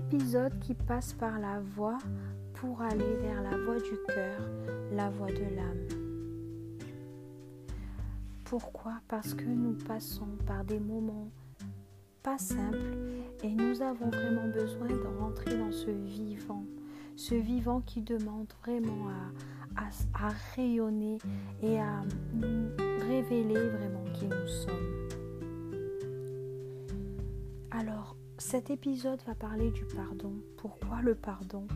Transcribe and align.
épisode 0.00 0.58
qui 0.60 0.72
passe 0.72 1.12
par 1.12 1.38
la 1.38 1.60
voix 1.60 1.98
pour 2.54 2.80
aller 2.80 3.16
vers 3.16 3.42
la 3.42 3.56
voix 3.58 3.78
du 3.78 3.96
cœur, 4.08 4.40
la 4.92 5.10
voix 5.10 5.30
de 5.30 5.44
l'âme. 5.54 5.88
Pourquoi? 8.44 8.94
Parce 9.08 9.34
que 9.34 9.44
nous 9.44 9.74
passons 9.74 10.38
par 10.46 10.64
des 10.64 10.80
moments 10.80 11.28
pas 12.22 12.38
simples 12.38 12.96
et 13.42 13.50
nous 13.50 13.82
avons 13.82 14.08
vraiment 14.08 14.48
besoin 14.48 14.88
de 14.88 15.18
rentrer 15.20 15.58
dans 15.58 15.70
ce 15.70 15.90
vivant, 15.90 16.64
ce 17.16 17.34
vivant 17.34 17.82
qui 17.82 18.00
demande 18.00 18.50
vraiment 18.64 19.08
à, 19.76 19.84
à, 20.14 20.30
rayonner 20.56 21.18
et 21.62 21.78
à 21.78 22.02
nous 22.32 22.68
révéler 23.06 23.68
vraiment 23.68 24.04
qui 24.14 24.26
nous 24.26 24.48
sommes. 24.48 25.08
Alors, 27.70 28.16
cet 28.40 28.70
épisode 28.70 29.20
va 29.26 29.34
parler 29.34 29.70
du 29.70 29.84
pardon. 29.84 30.32
Pourquoi 30.56 31.02
le 31.02 31.14
pardon? 31.14 31.66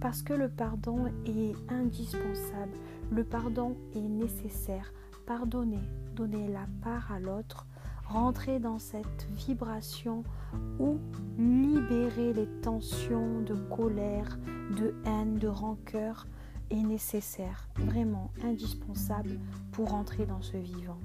Parce 0.00 0.22
que 0.22 0.32
le 0.32 0.48
pardon 0.48 1.06
est 1.26 1.54
indispensable. 1.68 2.78
Le 3.10 3.24
pardon 3.24 3.76
est 3.94 4.00
nécessaire. 4.00 4.92
Pardonner, 5.26 5.82
donner 6.14 6.46
la 6.48 6.66
part 6.82 7.10
à 7.10 7.18
l'autre, 7.18 7.66
rentrer 8.06 8.60
dans 8.60 8.78
cette 8.78 9.26
vibration 9.32 10.22
ou 10.78 10.98
libérer 11.36 12.32
les 12.32 12.48
tensions 12.60 13.40
de 13.40 13.54
colère, 13.54 14.38
de 14.78 14.94
haine, 15.06 15.38
de 15.38 15.48
rancœur 15.48 16.26
est 16.70 16.82
nécessaire, 16.82 17.68
vraiment 17.76 18.30
indispensable 18.44 19.40
pour 19.72 19.94
entrer 19.94 20.26
dans 20.26 20.42
ce 20.42 20.56
vivant. 20.56 21.00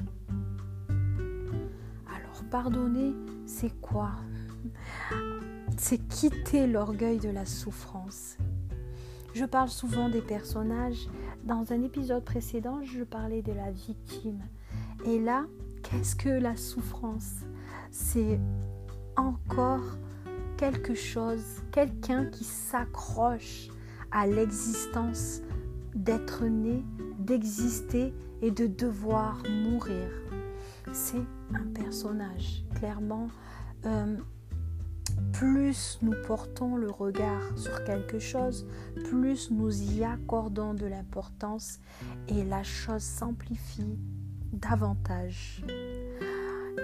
Alors 2.07 2.43
pardonner, 2.51 3.15
c'est 3.45 3.81
quoi 3.81 4.11
c'est 5.77 5.97
quitter 6.07 6.67
l'orgueil 6.67 7.19
de 7.19 7.29
la 7.29 7.45
souffrance. 7.45 8.37
Je 9.33 9.45
parle 9.45 9.69
souvent 9.69 10.09
des 10.09 10.21
personnages. 10.21 11.07
Dans 11.43 11.71
un 11.71 11.83
épisode 11.83 12.25
précédent, 12.25 12.81
je 12.83 13.03
parlais 13.03 13.41
de 13.41 13.53
la 13.53 13.71
victime. 13.71 14.41
Et 15.05 15.19
là, 15.19 15.45
qu'est-ce 15.83 16.15
que 16.15 16.29
la 16.29 16.57
souffrance? 16.57 17.35
C'est 17.91 18.39
encore 19.15 19.97
quelque 20.57 20.93
chose, 20.93 21.63
quelqu'un 21.71 22.25
qui 22.25 22.43
s'accroche 22.43 23.69
à 24.11 24.27
l'existence 24.27 25.41
d'être 25.95 26.45
né, 26.45 26.83
d'exister 27.19 28.13
et 28.41 28.51
de 28.51 28.67
devoir 28.67 29.41
mourir. 29.49 30.09
C'est 30.91 31.23
un 31.53 31.65
personnage, 31.73 32.63
clairement. 32.75 33.29
Euh, 33.85 34.17
plus 35.33 35.99
nous 36.01 36.15
portons 36.25 36.75
le 36.75 36.89
regard 36.89 37.57
sur 37.57 37.83
quelque 37.83 38.19
chose, 38.19 38.67
plus 39.05 39.51
nous 39.51 39.93
y 39.93 40.03
accordons 40.03 40.73
de 40.73 40.85
l'importance 40.85 41.79
et 42.27 42.43
la 42.43 42.63
chose 42.63 43.03
s'amplifie 43.03 43.97
davantage. 44.51 45.63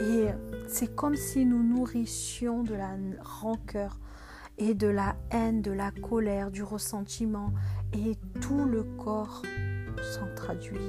Et 0.02 0.28
c'est 0.68 0.96
comme 0.96 1.16
si 1.16 1.46
nous 1.46 1.64
nourrissions 1.64 2.64
de 2.64 2.74
la 2.74 2.96
rancœur 3.22 4.00
et 4.58 4.74
de 4.74 4.88
la 4.88 5.16
haine, 5.32 5.62
de 5.62 5.72
la 5.72 5.92
colère, 5.92 6.52
du 6.52 6.64
ressentiment 6.64 7.54
et 7.94 8.18
tout 8.42 8.66
le 8.66 8.84
corps 8.84 9.42
s'en 10.14 10.34
traduit. 10.36 10.80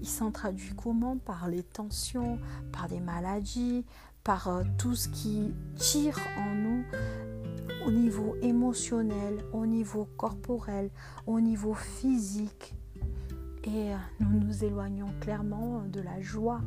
Il 0.00 0.08
s'en 0.08 0.30
traduit 0.30 0.74
comment? 0.76 1.16
Par 1.16 1.48
les 1.48 1.62
tensions, 1.62 2.38
par 2.72 2.88
des 2.88 3.00
maladies, 3.00 3.84
par 4.28 4.48
euh, 4.48 4.62
tout 4.76 4.94
ce 4.94 5.08
qui 5.08 5.54
tire 5.76 6.18
en 6.36 6.54
nous 6.54 6.84
au 7.86 7.90
niveau 7.90 8.36
émotionnel, 8.42 9.38
au 9.54 9.64
niveau 9.64 10.06
corporel, 10.18 10.90
au 11.26 11.40
niveau 11.40 11.72
physique. 11.72 12.74
Et 13.64 13.94
euh, 13.94 13.96
nous 14.20 14.38
nous 14.38 14.64
éloignons 14.64 15.08
clairement 15.22 15.82
de 15.90 16.02
la 16.02 16.20
joie, 16.20 16.60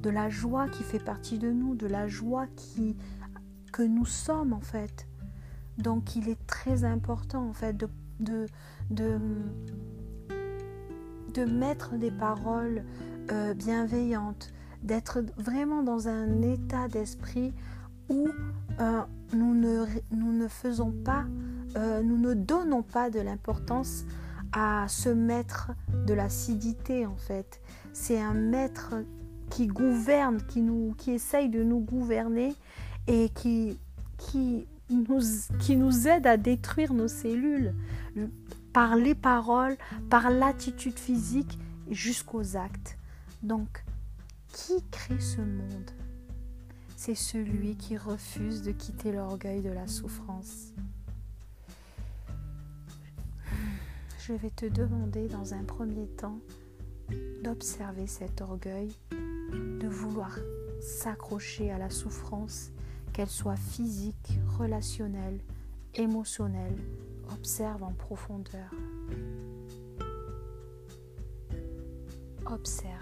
de 0.00 0.10
la 0.10 0.30
joie 0.30 0.68
qui 0.68 0.84
fait 0.84 1.00
partie 1.00 1.38
de 1.40 1.50
nous, 1.50 1.74
de 1.74 1.88
la 1.88 2.06
joie 2.06 2.46
que 3.72 3.82
nous 3.82 4.06
sommes 4.06 4.52
en 4.52 4.60
fait. 4.60 5.08
Donc 5.76 6.14
il 6.14 6.28
est 6.28 6.46
très 6.46 6.84
important 6.84 7.48
en 7.48 7.52
fait 7.52 7.76
de 8.20 8.46
mettre 11.46 11.96
des 11.96 12.12
paroles 12.12 12.84
euh, 13.32 13.54
bienveillantes, 13.54 14.52
d'être 14.82 15.20
vraiment 15.36 15.82
dans 15.82 16.08
un 16.08 16.42
état 16.42 16.88
d'esprit 16.88 17.52
où 18.08 18.28
euh, 18.80 19.02
nous, 19.32 19.54
ne, 19.54 19.84
nous, 20.12 20.32
ne, 20.32 20.48
faisons 20.48 20.92
pas, 20.92 21.24
euh, 21.76 22.02
nous 22.02 22.16
ne 22.16 22.34
donnons 22.34 22.82
pas 22.82 23.10
de 23.10 23.20
l'importance 23.20 24.04
à 24.52 24.86
ce 24.88 25.08
maître 25.08 25.72
de 26.06 26.14
l'acidité 26.14 27.06
en 27.06 27.16
fait. 27.16 27.60
C'est 27.92 28.20
un 28.20 28.34
maître 28.34 28.94
qui 29.50 29.66
gouverne, 29.66 30.40
qui, 30.48 30.62
nous, 30.62 30.94
qui 30.96 31.12
essaye 31.12 31.48
de 31.48 31.62
nous 31.62 31.80
gouverner 31.80 32.54
et 33.06 33.30
qui, 33.30 33.78
qui, 34.16 34.66
nous, 34.90 35.20
qui 35.58 35.76
nous 35.76 36.08
aide 36.08 36.26
à 36.26 36.36
détruire 36.36 36.92
nos 36.94 37.08
cellules 37.08 37.74
par 38.72 38.96
les 38.96 39.14
paroles, 39.14 39.76
par 40.10 40.30
l'attitude 40.30 40.98
physique 40.98 41.58
jusqu'aux 41.90 42.56
actes. 42.56 42.98
Donc, 43.42 43.84
qui 44.58 44.82
crée 44.90 45.20
ce 45.20 45.40
monde? 45.40 45.90
C'est 46.96 47.14
celui 47.14 47.76
qui 47.76 47.96
refuse 47.96 48.62
de 48.62 48.72
quitter 48.72 49.12
l'orgueil 49.12 49.62
de 49.62 49.70
la 49.70 49.86
souffrance. 49.86 50.72
Je 54.18 54.32
vais 54.32 54.50
te 54.50 54.66
demander 54.66 55.28
dans 55.28 55.54
un 55.54 55.62
premier 55.62 56.08
temps 56.08 56.40
d'observer 57.44 58.08
cet 58.08 58.40
orgueil, 58.40 58.92
de 59.12 59.86
vouloir 59.86 60.36
s'accrocher 60.80 61.70
à 61.70 61.78
la 61.78 61.88
souffrance, 61.88 62.72
qu'elle 63.12 63.30
soit 63.30 63.56
physique, 63.56 64.40
relationnelle, 64.58 65.38
émotionnelle. 65.94 66.76
Observe 67.32 67.84
en 67.84 67.92
profondeur. 67.92 68.70
Observe. 72.44 72.97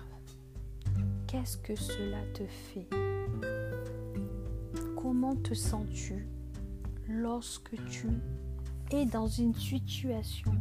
Qu'est-ce 1.36 1.58
que 1.58 1.76
cela 1.76 2.22
te 2.32 2.46
fait? 2.46 2.88
Comment 4.96 5.36
te 5.36 5.52
sens-tu 5.52 6.26
lorsque 7.10 7.76
tu 7.90 8.08
es 8.90 9.04
dans 9.04 9.26
une 9.26 9.54
situation 9.54 10.54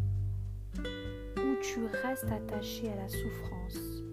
où 1.37 1.55
tu 1.61 1.85
restes 2.03 2.29
attaché 2.29 2.91
à 2.91 2.95
la 2.97 3.07
souffrance 3.07 4.03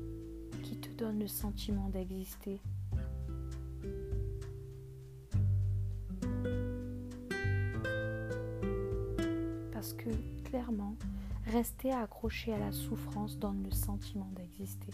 qui 0.63 0.77
te 0.77 0.89
donne 0.91 1.19
le 1.19 1.27
sentiment 1.27 1.89
d'exister? 1.89 2.61
Parce 9.73 9.95
que 9.95 10.11
clairement, 10.45 10.95
rester 11.47 11.91
accroché 11.91 12.55
à 12.55 12.59
la 12.59 12.71
souffrance 12.71 13.37
donne 13.37 13.65
le 13.65 13.73
sentiment 13.73 14.31
d'exister 14.37 14.93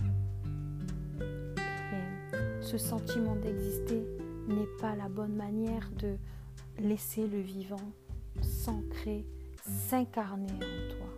ce 2.71 2.77
sentiment 2.77 3.35
d'exister 3.35 4.03
n'est 4.47 4.69
pas 4.79 4.95
la 4.95 5.09
bonne 5.09 5.35
manière 5.35 5.91
de 5.93 6.19
laisser 6.79 7.27
le 7.27 7.41
vivant 7.41 7.93
s'ancrer, 8.43 9.25
s'incarner 9.63 10.53
en 10.53 10.89
toi. 10.91 11.09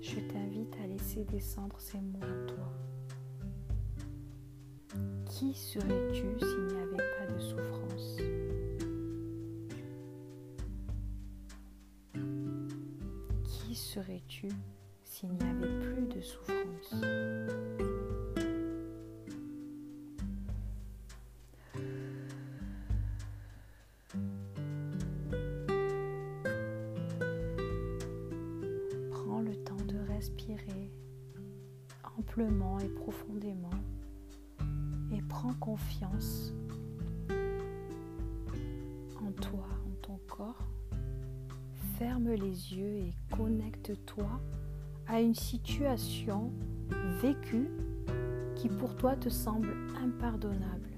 Je 0.00 0.20
t'invite 0.20 0.74
à 0.82 0.86
laisser 0.86 1.24
descendre 1.24 1.76
ces 1.78 1.98
mots 2.00 2.18
en 2.22 2.46
toi. 2.46 2.72
Qui 5.26 5.52
serais-tu 5.52 6.24
s'il 6.38 6.66
n'y 6.66 6.80
avait 6.80 6.96
pas 6.96 7.26
de 7.34 7.38
souffrance? 7.38 8.16
Qui 13.44 13.74
serais-tu 13.74 14.48
s'il 15.04 15.28
n'y 15.28 15.42
avait 15.42 15.78
plus 15.78 16.06
de 16.06 16.22
souffrance? 16.22 16.94
Amplement 32.30 32.78
et 32.78 32.88
profondément 32.88 33.70
et 35.12 35.20
prends 35.28 35.54
confiance 35.54 36.52
en 39.20 39.32
toi, 39.32 39.66
en 39.86 40.06
ton 40.06 40.20
corps. 40.28 40.68
Ferme 41.98 42.30
les 42.30 42.74
yeux 42.74 42.98
et 42.98 43.12
connecte-toi 43.34 44.40
à 45.08 45.20
une 45.20 45.34
situation 45.34 46.52
vécue 47.20 47.68
qui 48.54 48.68
pour 48.68 48.96
toi 48.96 49.16
te 49.16 49.28
semble 49.28 49.74
impardonnable. 50.00 50.90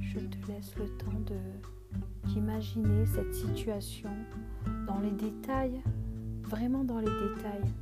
je 0.00 0.18
te 0.18 0.52
laisse 0.52 0.76
le 0.76 0.88
temps 0.98 1.22
d'imaginer 2.24 3.06
cette 3.06 3.34
situation 3.34 4.10
dans 4.86 5.00
les 5.00 5.10
détails, 5.10 5.80
vraiment 6.42 6.84
dans 6.84 6.98
les 6.98 7.06
détails. 7.06 7.72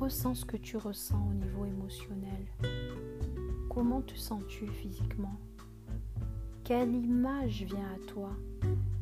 Ressens 0.00 0.34
ce 0.36 0.44
que 0.46 0.56
tu 0.56 0.78
ressens 0.78 1.28
au 1.28 1.34
niveau 1.34 1.66
émotionnel. 1.66 2.46
Comment 3.68 4.00
te 4.00 4.14
sens-tu 4.14 4.66
physiquement? 4.66 5.38
Quelle 6.64 6.94
image 6.94 7.64
vient 7.64 7.92
à 7.94 8.06
toi? 8.06 8.30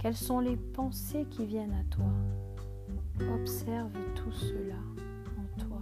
Quelles 0.01 0.17
sont 0.17 0.41
les 0.41 0.57
pensées 0.57 1.25
qui 1.31 1.47
viennent 1.47 1.75
à 1.75 1.85
toi? 1.85 2.11
Observe 3.33 3.93
tout 4.17 4.33
cela 4.33 4.75
en 5.39 5.61
toi. 5.61 5.81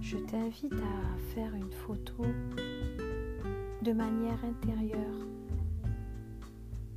Je 0.00 0.18
t'invite 0.18 0.72
à 0.72 1.18
faire 1.36 1.54
une 1.54 1.70
photo 1.70 2.24
de 3.80 3.92
manière 3.92 4.44
intérieure. 4.44 5.28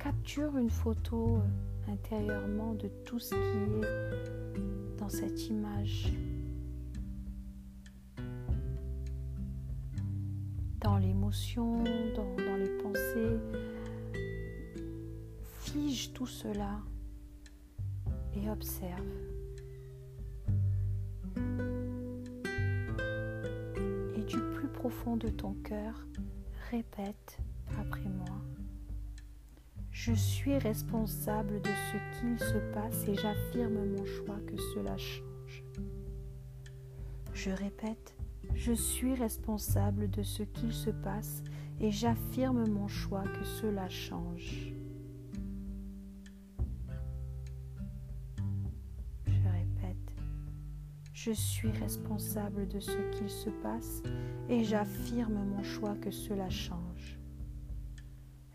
Capture 0.00 0.56
une 0.56 0.70
photo 0.70 1.38
intérieurement 1.88 2.74
de 2.74 2.88
tout 3.04 3.18
ce 3.18 3.34
qui 3.34 3.36
est 3.36 4.98
dans 4.98 5.08
cette 5.08 5.48
image. 5.48 6.12
Dans 10.80 10.98
l'émotion, 10.98 11.82
dans, 11.82 12.56
les 12.56 12.70
pensées. 12.82 13.38
Fige 15.60 16.12
tout 16.12 16.26
cela 16.26 16.80
et 18.34 18.48
observe. 18.50 19.00
Et 24.16 24.22
du 24.22 24.38
plus 24.54 24.68
profond 24.68 25.16
de 25.16 25.28
ton 25.28 25.54
cœur, 25.64 26.06
répète 26.70 27.38
après 27.78 28.08
moi. 28.08 28.25
Je 30.06 30.12
suis 30.12 30.56
responsable 30.58 31.60
de 31.62 31.68
ce 31.90 32.20
qu'il 32.20 32.38
se 32.38 32.58
passe 32.72 33.08
et 33.08 33.16
j'affirme 33.16 33.84
mon 33.86 34.04
choix 34.04 34.38
que 34.46 34.56
cela 34.56 34.96
change. 34.96 35.64
Je 37.34 37.50
répète, 37.50 38.14
je 38.54 38.72
suis 38.72 39.16
responsable 39.16 40.08
de 40.08 40.22
ce 40.22 40.44
qu'il 40.44 40.72
se 40.72 40.90
passe 40.90 41.42
et 41.80 41.90
j'affirme 41.90 42.68
mon 42.68 42.86
choix 42.86 43.24
que 43.24 43.44
cela 43.44 43.88
change. 43.88 44.72
Je 49.26 49.48
répète, 49.48 50.14
je 51.14 51.32
suis 51.32 51.72
responsable 51.72 52.68
de 52.68 52.78
ce 52.78 53.10
qu'il 53.10 53.28
se 53.28 53.50
passe 53.50 54.04
et 54.48 54.62
j'affirme 54.62 55.44
mon 55.46 55.64
choix 55.64 55.96
que 55.96 56.12
cela 56.12 56.48
change. 56.48 56.85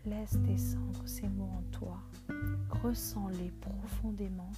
Laisse 0.04 0.36
descendre 0.38 1.00
ces 1.06 1.28
mots 1.28 1.52
en 1.56 1.62
toi, 1.70 1.96
ressens-les 2.82 3.52
profondément 3.60 4.50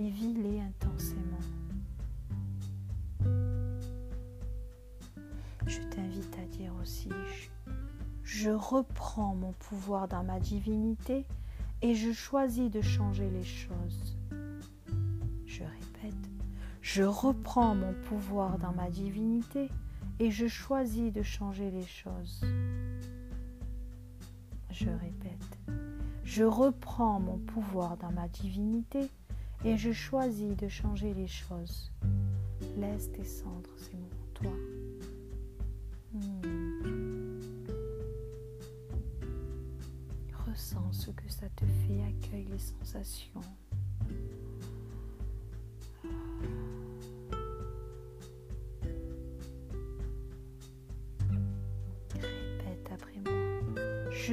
et 0.00 0.10
vis-les 0.10 0.58
intensément. 0.58 1.38
Je 5.64 5.78
t'invite 5.82 6.36
à 6.38 6.44
dire 6.46 6.72
aussi, 6.82 7.10
je, 8.24 8.50
reprends 8.50 9.36
mon 9.36 9.52
pouvoir 9.52 10.08
dans 10.08 10.24
ma 10.24 10.40
divinité 10.40 11.24
et 11.82 11.94
je 11.94 12.10
choisis 12.10 12.68
de 12.68 12.80
changer 12.80 13.30
les 13.30 13.44
choses. 13.44 14.16
Je 15.46 15.62
répète, 15.62 16.30
je 16.82 17.04
reprends 17.04 17.76
mon 17.76 17.94
pouvoir 18.08 18.58
dans 18.58 18.72
ma 18.72 18.90
divinité 18.90 19.68
et 20.18 20.32
je 20.32 20.48
choisis 20.48 21.12
de 21.12 21.22
changer 21.22 21.70
les 21.70 21.86
choses 21.86 22.44
je 24.80 24.88
répète, 24.88 25.58
je 26.24 26.42
reprends 26.42 27.20
mon 27.20 27.36
pouvoir 27.36 27.98
dans 27.98 28.10
ma 28.12 28.28
divinité 28.28 29.10
et 29.62 29.76
je 29.76 29.92
choisis 29.92 30.56
de 30.56 30.68
changer 30.68 31.12
les 31.12 31.26
choses. 31.26 31.92
Laisse 32.78 33.10
descendre 33.12 33.68
ces 33.76 33.92
mots 33.92 34.08
en 34.22 34.32
toi. 34.32 34.52
Hmm. 36.14 37.40
Ressens 40.46 40.92
ce 40.92 41.10
que 41.10 41.28
ça 41.28 41.46
te 41.56 41.66
fait, 41.66 42.00
accueille 42.02 42.48
les 42.50 42.58
sensations. 42.58 43.42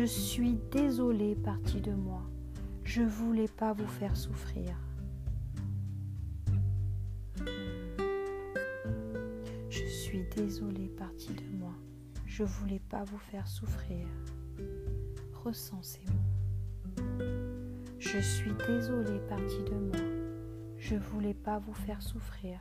Suis 0.08 0.58
désolée, 0.72 1.36
partie 1.36 1.82
de 1.82 1.92
moi. 1.92 2.22
Je 2.84 3.02
voulais 3.02 3.48
pas 3.48 3.74
vous 3.74 3.88
faire 3.88 4.16
souffrir. 4.16 4.76
Je 9.70 9.86
suis 9.86 10.24
désolée, 10.36 10.88
partie 10.88 11.34
de 11.34 11.58
moi. 11.58 11.74
Je 12.26 12.44
voulais 12.44 12.82
pas 12.90 13.04
vous 13.04 13.18
faire 13.18 13.48
souffrir. 13.48 14.08
Ressens 15.44 15.84
ces 15.84 16.06
mots. 16.06 17.26
Je 18.00 18.20
suis 18.20 18.54
désolée, 18.68 19.20
partie 19.28 19.64
de 19.64 19.76
moi. 19.76 19.98
Je 20.78 20.96
voulais 20.96 21.34
pas 21.34 21.60
vous 21.60 21.74
faire 21.74 22.02
souffrir. 22.02 22.60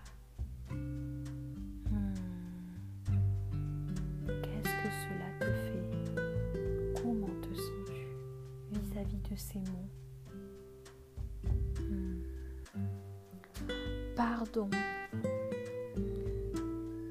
Ces 9.36 9.58
mots. 9.58 9.88
Hmm. 11.80 12.22
Pardon. 14.14 14.70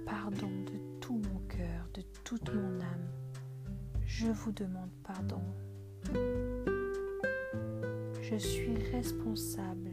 Pardon 0.06 0.50
de 0.66 1.00
tout 1.00 1.18
mon 1.18 1.40
cœur, 1.48 1.88
de 1.94 2.02
toute 2.24 2.54
mon 2.54 2.80
âme. 2.82 3.08
Je 4.06 4.28
vous 4.28 4.52
demande 4.52 4.90
pardon. 5.04 5.42
Je 8.22 8.36
suis 8.38 8.76
responsable. 8.92 9.92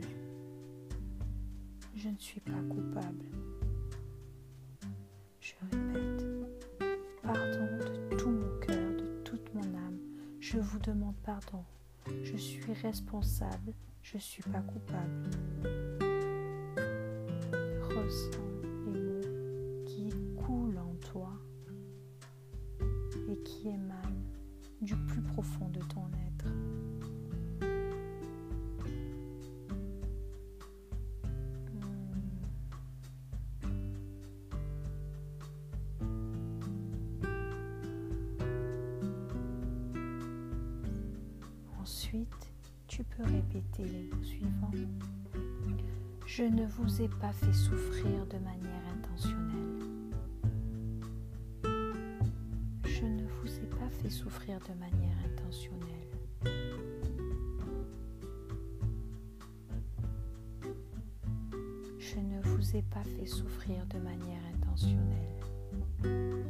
Je 1.94 2.08
ne 2.08 2.18
suis 2.18 2.40
pas 2.40 2.62
coupable. 2.68 3.26
Je 5.40 5.52
répète, 5.70 6.26
pardon 7.22 7.78
de 7.78 8.16
tout 8.16 8.30
mon 8.30 8.58
cœur, 8.60 8.96
de 8.96 9.22
toute 9.22 9.54
mon 9.54 9.62
âme. 9.62 9.98
Je 10.40 10.58
vous 10.58 10.78
demande 10.78 11.16
pardon. 11.22 11.64
Je 12.22 12.36
suis 12.36 12.72
responsable, 12.82 13.74
je 14.02 14.16
ne 14.16 14.20
suis 14.20 14.42
pas 14.42 14.60
coupable. 14.60 15.30
Ensuite, 42.12 42.52
tu 42.88 43.02
peux 43.04 43.22
répéter 43.22 43.84
les 43.84 44.02
mots 44.02 44.22
suivants. 44.22 44.70
Je 46.26 46.42
ne 46.42 46.66
vous 46.66 47.00
ai 47.00 47.08
pas 47.08 47.32
fait 47.32 47.54
souffrir 47.54 48.26
de 48.26 48.36
manière 48.36 48.82
intentionnelle. 48.92 49.88
Je 52.84 53.06
ne 53.06 53.26
vous 53.26 53.48
ai 53.48 53.66
pas 53.66 53.88
fait 54.02 54.10
souffrir 54.10 54.58
de 54.60 54.74
manière 54.78 55.16
intentionnelle. 55.24 56.10
Je 61.98 62.18
ne 62.18 62.42
vous 62.42 62.76
ai 62.76 62.82
pas 62.82 63.04
fait 63.04 63.26
souffrir 63.26 63.86
de 63.86 63.98
manière 64.00 64.42
intentionnelle. 64.54 66.41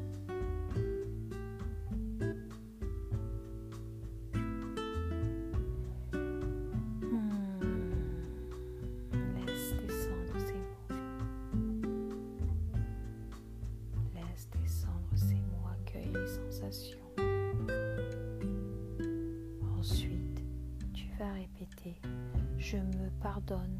pardonne, 23.23 23.79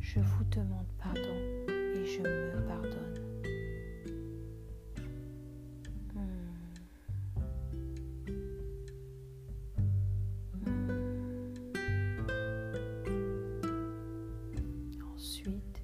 je 0.00 0.18
vous 0.18 0.44
demande 0.50 0.86
pardon 0.98 1.20
et 1.68 2.04
je 2.04 2.20
me 2.20 2.66
pardonne. 2.66 3.14
Hmm. 6.14 6.50
Ensuite, 15.14 15.82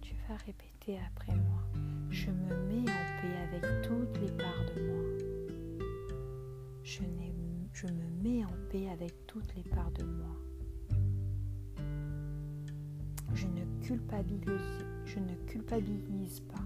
tu 0.00 0.14
vas 0.28 0.36
répéter 0.44 0.98
après 1.06 1.34
moi. 1.36 1.62
Je 2.10 2.30
me 2.30 2.56
mets 2.66 2.90
en 2.90 3.04
paix 3.20 3.36
avec 3.52 3.64
toutes 3.82 4.20
les 4.20 4.32
parts 4.32 4.64
de 4.74 4.80
moi. 4.82 5.04
Je 7.80 7.86
me 7.86 8.08
mets 8.24 8.44
en 8.44 8.48
paix 8.72 8.88
avec 8.88 9.24
toutes 9.28 9.54
les 9.54 9.62
parts 9.62 9.92
de 9.92 10.02
moi. 10.02 10.34
Je 13.88 15.18
ne 15.18 15.34
culpabilise 15.46 16.40
pas. 16.40 16.64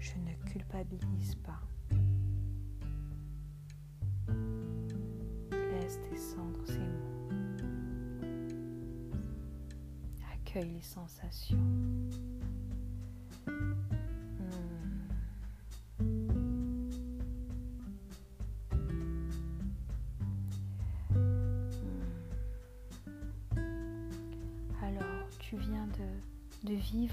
Je 0.00 0.14
ne 0.18 0.50
culpabilise 0.50 1.36
pas. 1.36 1.60
Laisse 5.52 6.00
descendre 6.10 6.58
ces 6.66 6.78
mots. 6.78 7.28
Accueille 10.32 10.72
les 10.72 10.82
sensations. 10.82 11.58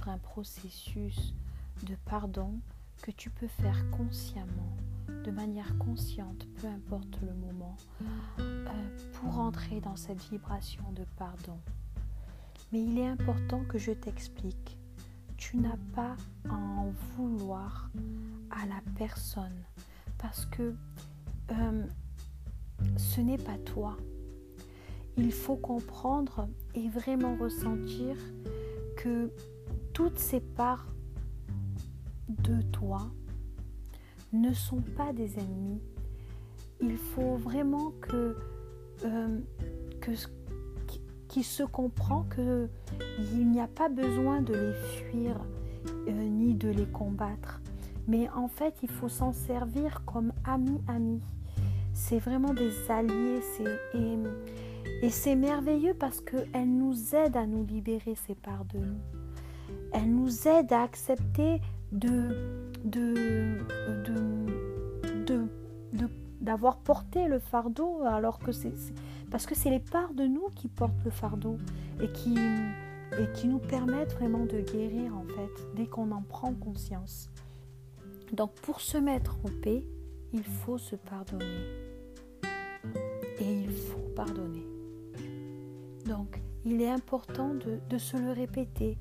Un 0.08 0.18
processus 0.18 1.34
de 1.84 1.96
pardon 2.06 2.60
que 3.02 3.12
tu 3.12 3.30
peux 3.30 3.48
faire 3.48 3.90
consciemment, 3.92 4.76
de 5.24 5.32
manière 5.32 5.78
consciente, 5.78 6.48
peu 6.62 6.68
importe 6.68 7.22
le 7.22 7.34
moment, 7.34 7.78
euh, 8.40 8.64
pour 9.14 9.40
entrer 9.40 9.82
dans 9.82 9.96
cette 9.96 10.22
vibration 10.30 10.84
de 10.94 11.06
pardon. 11.18 11.60
Mais 12.72 12.84
il 12.84 12.98
est 12.98 13.08
important 13.08 13.64
que 13.66 13.78
je 13.78 13.92
t'explique. 13.92 14.78
Tu 15.38 15.58
n'as 15.58 15.78
pas 15.94 16.16
à 16.50 16.54
en 16.54 16.92
vouloir 17.16 17.90
à 18.50 18.66
la 18.66 18.82
personne 18.98 19.64
parce 20.18 20.46
que 20.48 20.76
euh, 21.52 21.86
ce 22.98 23.22
n'est 23.22 23.38
pas 23.38 23.58
toi 23.60 23.98
il 25.18 25.34
faut 25.34 25.56
comprendre 25.56 26.48
et 26.76 26.88
vraiment 26.90 27.36
ressentir 27.36 28.16
que 28.98 29.32
toutes 29.98 30.20
ces 30.20 30.42
parts 30.42 30.86
de 32.30 32.62
toi 32.72 33.10
ne 34.32 34.54
sont 34.54 34.84
pas 34.96 35.12
des 35.12 35.40
ennemis. 35.40 35.82
Il 36.80 36.98
faut 36.98 37.36
vraiment 37.38 37.92
que, 38.00 38.38
euh, 39.06 39.40
que 40.00 40.12
qui 41.28 41.42
se 41.42 41.64
comprend 41.64 42.26
que 42.30 42.70
il 43.34 43.50
n'y 43.50 43.60
a 43.60 43.66
pas 43.66 43.90
besoin 43.90 44.44
de 44.44 44.54
les 44.54 44.74
fuir 44.74 45.36
euh, 46.08 46.12
ni 46.12 46.54
de 46.54 46.70
les 46.70 46.86
combattre, 46.86 47.60
mais 48.08 48.30
en 48.30 48.48
fait 48.48 48.76
il 48.84 48.90
faut 48.92 49.10
s'en 49.10 49.34
servir 49.34 50.06
comme 50.06 50.32
amis. 50.46 51.24
C'est 51.94 52.20
vraiment 52.20 52.54
des 52.54 52.92
alliés. 52.92 53.42
Et, 53.96 55.06
et 55.08 55.10
c'est 55.10 55.36
merveilleux 55.36 55.96
parce 55.96 56.22
qu'elle 56.22 56.70
nous 56.70 57.16
aide 57.16 57.36
à 57.36 57.48
nous 57.48 57.66
libérer 57.66 58.14
ces 58.28 58.36
parts 58.36 58.66
de 58.66 58.78
nous. 58.78 59.02
Elle 59.94 60.12
nous 60.12 60.48
aide 60.48 60.72
à 60.74 60.84
accepter 60.84 61.62
de, 61.92 62.62
de, 62.84 63.58
d'avoir 66.42 66.78
porté 66.78 67.28
le 67.28 67.40
fardeau 67.40 68.04
alors 68.06 68.40
que 68.40 68.52
c'est 68.52 68.74
parce 69.30 69.46
que 69.46 69.56
c'est 69.56 69.70
les 69.70 69.80
parts 69.80 70.14
de 70.14 70.24
nous 70.24 70.50
qui 70.56 70.70
portent 70.70 71.04
le 71.04 71.12
fardeau 71.12 71.58
et 72.02 72.10
qui, 72.12 72.36
et 73.20 73.32
qui 73.34 73.48
nous 73.48 73.60
permettent 73.60 74.14
vraiment 74.14 74.46
de 74.46 74.62
guérir 74.62 75.14
en 75.16 75.24
fait 75.24 75.68
dès 75.76 75.88
qu'on 75.88 76.12
en 76.12 76.22
prend 76.22 76.54
conscience. 76.54 77.30
Donc 78.34 78.54
pour 78.62 78.82
se 78.82 78.98
mettre 78.98 79.38
en 79.44 79.50
paix, 79.62 79.84
il 80.34 80.44
faut 80.44 80.78
se 80.78 80.96
pardonner. 80.96 81.46
Et 83.40 83.62
il 83.64 83.72
faut 83.72 84.10
pardonner. 84.16 84.66
Donc, 86.06 86.42
il 86.66 86.82
est 86.82 86.90
important 86.90 87.54
de, 87.54 87.98
se 87.98 88.18
le 88.18 88.32
répéter. 88.32 88.98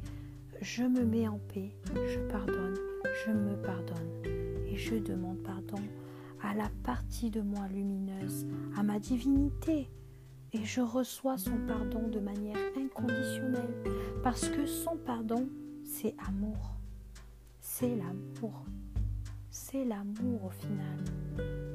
Je 0.60 0.82
me 0.82 1.04
mets 1.04 1.28
en 1.28 1.38
paix, 1.52 1.70
je 1.94 2.18
pardonne, 2.30 2.76
je 3.24 3.30
me 3.30 3.56
pardonne 3.62 4.10
et 4.66 4.76
je 4.76 4.94
demande 4.96 5.38
pardon 5.38 5.82
à 6.42 6.54
la 6.54 6.70
partie 6.82 7.30
de 7.30 7.40
moi 7.40 7.66
lumineuse, 7.68 8.46
à 8.76 8.82
ma 8.82 8.98
divinité. 8.98 9.90
Et 10.52 10.64
je 10.64 10.80
reçois 10.80 11.36
son 11.36 11.58
pardon 11.66 12.08
de 12.08 12.20
manière 12.20 12.56
inconditionnelle 12.76 13.74
parce 14.22 14.48
que 14.48 14.66
son 14.66 14.96
pardon, 14.96 15.48
c'est 15.84 16.14
amour. 16.26 16.76
C'est 17.60 17.94
l'amour. 17.94 18.64
C'est 19.50 19.84
l'amour 19.84 20.44
au 20.44 20.50
final. 20.50 20.98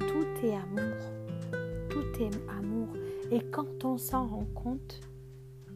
Tout 0.00 0.46
est 0.46 0.56
amour. 0.56 1.88
Tout 1.88 2.20
est 2.20 2.30
amour. 2.50 2.88
Et 3.30 3.40
quand 3.50 3.84
on 3.84 3.98
s'en 3.98 4.26
rend 4.26 4.46
compte, 4.54 5.00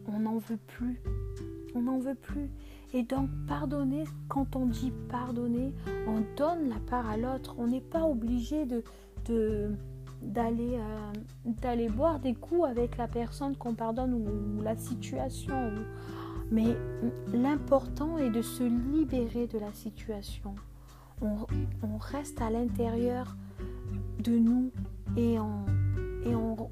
on 0.07 0.19
n'en 0.19 0.37
veut 0.37 0.59
plus. 0.67 1.01
On 1.75 1.83
n'en 1.83 1.99
veut 1.99 2.15
plus. 2.15 2.49
Et 2.93 3.03
donc 3.03 3.29
pardonner, 3.47 4.05
quand 4.29 4.55
on 4.55 4.65
dit 4.65 4.93
pardonner, 5.09 5.73
on 6.07 6.23
donne 6.37 6.69
la 6.69 6.79
part 6.79 7.09
à 7.09 7.17
l'autre. 7.17 7.55
On 7.57 7.67
n'est 7.67 7.81
pas 7.81 8.03
obligé 8.03 8.65
de, 8.65 8.83
d'aller, 10.21 10.77
euh, 10.77 11.13
d'aller 11.45 11.89
boire 11.89 12.19
des 12.19 12.33
coups 12.33 12.65
avec 12.67 12.97
la 12.97 13.07
personne 13.07 13.55
qu'on 13.57 13.75
pardonne 13.75 14.13
ou, 14.13 14.61
la 14.61 14.77
situation. 14.77 15.73
Mais 16.49 16.77
l'important 17.33 18.17
est 18.17 18.29
de 18.29 18.41
se 18.41 18.63
libérer 18.63 19.47
de 19.47 19.59
la 19.59 19.73
situation. 19.73 20.55
On, 21.21 21.45
reste 21.99 22.41
à 22.41 22.49
l'intérieur 22.49 23.35
de 24.23 24.37
nous 24.37 24.71
et 25.17 25.39
on, 25.39 25.65
et 26.25 26.35
on 26.35 26.69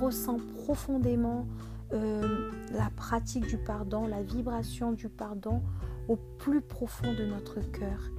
ressent 0.00 0.38
profondément 0.64 1.46
euh, 1.92 2.50
la 2.72 2.88
pratique 2.90 3.46
du 3.46 3.56
pardon, 3.56 4.06
la 4.06 4.22
vibration 4.22 4.92
du 4.92 5.08
pardon 5.08 5.62
au 6.08 6.16
plus 6.38 6.60
profond 6.60 7.12
de 7.12 7.24
notre 7.24 7.60
cœur. 7.72 8.10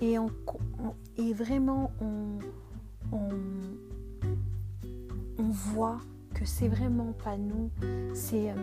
Et, 0.00 0.16
vraiment, 1.34 1.92
on, 2.00 2.38
voit 5.52 6.00
que 6.34 6.44
c'est 6.44 6.68
vraiment 6.68 7.12
pas 7.12 7.36
nous, 7.36 7.70
euh, 7.82 8.14
euh, 8.32 8.54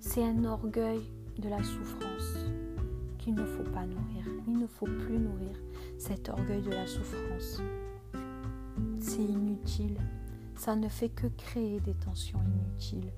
c'est 0.00 0.24
un 0.24 0.44
orgueil 0.44 1.00
de 1.38 1.48
la 1.48 1.62
souffrance 1.62 2.46
qu'il 3.18 3.34
ne 3.34 3.44
faut 3.44 3.64
pas 3.64 3.84
nourrir. 3.84 4.24
Il 4.46 4.58
ne 4.58 4.66
faut 4.66 4.86
plus 4.86 5.18
nourrir 5.18 5.56
cet 5.98 6.28
orgueil 6.28 6.62
de 6.62 6.70
la 6.70 6.86
souffrance. 6.86 7.60
C'est 9.00 9.24
inutile 9.24 9.98
ça 10.58 10.76
ne 10.76 10.88
fait 10.88 11.08
que 11.08 11.26
créer 11.26 11.80
des 11.80 11.94
tensions 11.94 12.40
inutiles. 12.42 13.12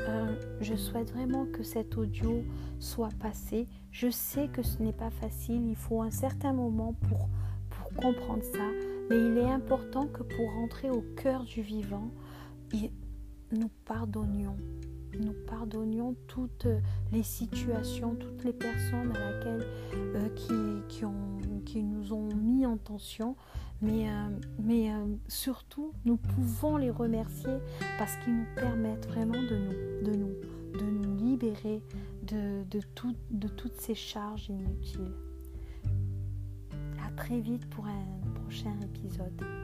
Euh, 0.00 0.34
je 0.60 0.74
souhaite 0.74 1.12
vraiment 1.12 1.46
que 1.46 1.62
cet 1.62 1.96
audio 1.96 2.42
soit 2.80 3.12
passé. 3.20 3.68
Je 3.90 4.10
sais 4.10 4.48
que 4.48 4.62
ce 4.62 4.82
n'est 4.82 4.92
pas 4.92 5.10
facile, 5.10 5.68
il 5.68 5.76
faut 5.76 6.02
un 6.02 6.10
certain 6.10 6.52
moment 6.52 6.94
pour, 7.08 7.28
pour 7.70 7.92
comprendre 8.00 8.42
ça, 8.42 8.66
mais 9.08 9.16
il 9.16 9.38
est 9.38 9.50
important 9.50 10.06
que 10.06 10.22
pour 10.22 10.52
rentrer 10.54 10.90
au 10.90 11.02
cœur 11.16 11.44
du 11.44 11.62
vivant, 11.62 12.10
nous 13.52 13.70
pardonnions. 13.84 14.56
Nous 15.20 15.34
pardonnions 15.46 16.16
toutes 16.26 16.66
les 17.12 17.22
situations, 17.22 18.14
toutes 18.14 18.44
les 18.44 18.54
personnes 18.54 19.14
à 19.14 19.30
laquelle, 19.30 19.66
euh, 19.94 20.28
qui, 20.30 21.04
qui, 21.64 21.82
nous 21.82 22.14
ont 22.14 22.34
mis 22.34 22.64
en 22.64 22.78
tension, 22.78 23.36
mais, 23.82 24.08
euh, 24.08 24.28
euh, 24.70 25.16
surtout, 25.28 25.92
nous 26.04 26.16
pouvons 26.16 26.76
les 26.76 26.90
remercier 26.90 27.58
parce 27.98 28.16
qu'ils 28.16 28.34
nous 28.34 28.46
permettent 28.54 29.06
vraiment 29.08 29.42
de 29.42 30.14
nous, 30.16 30.32
libérer 31.18 31.82
de 32.22 33.48
toutes 33.48 33.80
ces 33.80 33.94
charges 33.94 34.48
inutiles. 34.48 35.12
À 37.06 37.10
très 37.16 37.40
vite 37.40 37.68
pour 37.70 37.86
un 37.86 38.40
prochain 38.42 38.74
épisode. 38.82 39.61